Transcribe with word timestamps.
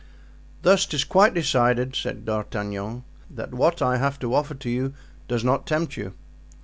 "Thus 0.63 0.87
'tis 0.87 1.03
quite 1.03 1.35
decided," 1.35 1.95
said 1.95 2.25
D'Artagnan, 2.25 3.03
"that 3.29 3.53
what 3.53 3.83
I 3.83 3.97
have 3.97 4.17
to 4.21 4.33
offer 4.33 4.55
to 4.55 4.67
you 4.71 4.95
does 5.27 5.43
not 5.43 5.67
tempt 5.67 5.95
you?" 5.95 6.15